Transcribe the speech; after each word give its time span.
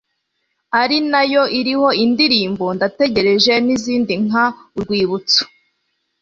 ari 0.81 0.97
nayo 1.11 1.43
iriho 1.59 1.87
indirimbo 2.03 2.65
'ndategereje' 2.75 3.55
n'izindi 3.65 4.13
nka 4.27 4.45
'urwibutso 4.71 5.43